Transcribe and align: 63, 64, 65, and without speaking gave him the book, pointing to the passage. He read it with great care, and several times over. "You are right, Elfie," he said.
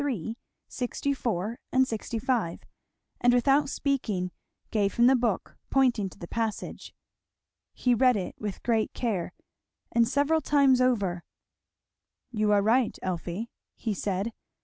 63, 0.01 0.35
64, 0.67 1.59
65, 1.83 2.61
and 3.21 3.33
without 3.35 3.69
speaking 3.69 4.31
gave 4.71 4.95
him 4.95 5.05
the 5.05 5.15
book, 5.15 5.57
pointing 5.69 6.09
to 6.09 6.17
the 6.17 6.27
passage. 6.27 6.95
He 7.75 7.93
read 7.93 8.15
it 8.17 8.33
with 8.39 8.63
great 8.63 8.95
care, 8.95 9.31
and 9.91 10.07
several 10.07 10.41
times 10.41 10.81
over. 10.81 11.23
"You 12.31 12.51
are 12.51 12.63
right, 12.63 12.97
Elfie," 13.03 13.51
he 13.75 13.93
said. 13.93 14.33